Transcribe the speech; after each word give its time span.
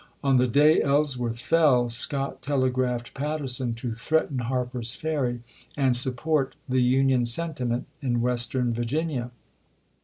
On 0.23 0.37
the 0.37 0.47
day 0.47 0.81
Ellsworth 0.81 1.39
fell, 1.39 1.85
?o^?.attei 1.85 1.91
* 1.91 1.91
Scott 1.91 2.41
telegi 2.41 2.73
aphed 2.73 3.13
Patterson 3.13 3.75
to" 3.75 3.93
threaten 3.93 4.39
Harper's 4.39 4.95
X'l^^^ 4.95 4.99
Ferry 4.99 5.39
and 5.77 5.95
support 5.95 6.55
the 6.67 6.81
Union 6.81 7.23
sentiment 7.23 7.85
in 8.01 8.19
West 8.19 8.47
if.fp. 8.49 8.53
652.' 8.73 9.19
ern 9.19 9.25
Vu'ginia." 9.29 9.31